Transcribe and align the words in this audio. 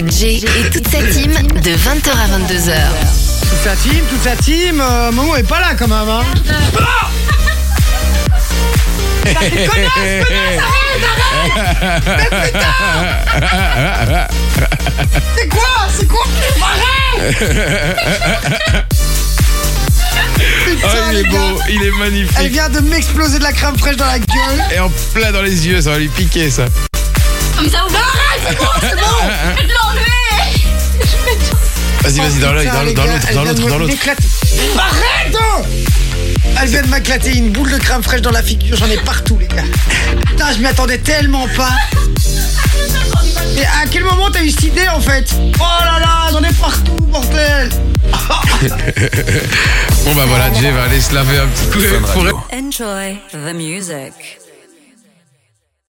avec 0.00 0.12
Jay 0.12 0.36
et 0.36 0.70
toute 0.70 0.88
sa 0.88 1.02
team 1.02 1.30
de 1.30 1.70
20h 1.72 2.10
à 2.10 2.38
22h. 2.38 2.72
Toute 3.42 3.62
sa 3.62 3.76
team, 3.76 4.02
toute 4.08 4.22
sa 4.22 4.34
team. 4.36 4.80
Euh, 4.80 5.12
Momo 5.12 5.36
est 5.36 5.42
pas 5.42 5.60
là 5.60 5.74
quand 5.78 5.88
même. 5.88 6.08
Hein. 6.08 6.22
Connasse, 9.24 9.68
connasse, 9.68 9.92
arrête, 10.56 11.04
arrête 11.36 11.90
Mais 12.16 12.24
putain 12.46 12.74
C'est 15.36 15.48
quoi 15.48 15.88
C'est 15.98 16.08
quoi 16.08 16.24
Arrête 16.62 17.36
Putain, 20.64 20.88
Oh, 20.88 21.10
il 21.12 21.18
est 21.18 21.22
gars. 21.24 21.28
beau, 21.30 21.60
il 21.68 21.82
est 21.82 21.90
magnifique. 21.98 22.36
Elle 22.40 22.48
vient 22.48 22.68
de 22.70 22.80
m'exploser 22.80 23.38
de 23.38 23.44
la 23.44 23.52
crème 23.52 23.76
fraîche 23.76 23.96
dans 23.96 24.06
la 24.06 24.18
gueule. 24.18 24.64
Et 24.74 24.78
en 24.78 24.90
plein 25.14 25.30
dans 25.32 25.42
les 25.42 25.66
yeux, 25.66 25.82
ça 25.82 25.90
va 25.90 25.98
lui 25.98 26.08
piquer 26.08 26.50
ça. 26.50 26.64
Comme 27.56 27.68
ça, 27.68 27.84
on 27.86 27.90
Vas-y, 32.10 32.28
vas-y, 32.28 32.40
dans 32.40 32.52
l'œil, 32.52 32.66
dans 32.66 32.82
l'autre, 32.82 33.34
dans 33.34 33.44
l'autre, 33.44 33.68
dans 33.68 33.78
l'autre. 33.78 33.94
Arrête 34.76 35.36
oh 35.36 35.62
Elle 36.60 36.68
vient 36.68 36.82
de 36.82 36.88
m'éclater 36.88 37.36
une 37.36 37.50
boule 37.50 37.70
de 37.70 37.78
crème 37.78 38.02
fraîche 38.02 38.22
dans 38.22 38.32
la 38.32 38.42
figure, 38.42 38.76
j'en 38.76 38.90
ai 38.90 38.96
partout 38.96 39.38
les 39.38 39.46
gars. 39.46 39.62
Putain, 40.26 40.52
je 40.52 40.58
m'y 40.58 40.66
attendais 40.66 40.98
tellement 40.98 41.46
pas. 41.56 41.70
Mais 43.54 43.64
à 43.64 43.86
quel 43.88 44.02
moment 44.02 44.28
t'as 44.28 44.42
eu 44.42 44.50
cette 44.50 44.64
idée 44.64 44.88
en 44.88 45.00
fait 45.00 45.32
Oh 45.60 45.84
là 45.84 46.00
là, 46.00 46.30
j'en 46.32 46.42
ai 46.42 46.52
partout, 46.54 46.96
bordel 47.10 47.68
Bon 50.04 50.14
bah 50.14 50.24
voilà, 50.26 50.52
Jay 50.54 50.72
va 50.72 50.84
aller 50.84 51.00
se 51.00 51.14
laver 51.14 51.38
un 51.38 51.46
petit 51.46 51.66
coup 51.66 51.78
Enjoy 52.52 53.18
the 53.32 53.54
music. 53.54 54.40